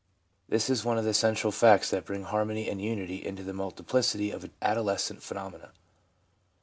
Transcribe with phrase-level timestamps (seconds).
[0.49, 4.31] This is one of the central facts that bring harmony and unity into the multiplicity
[4.31, 5.73] of adolescent phenomena.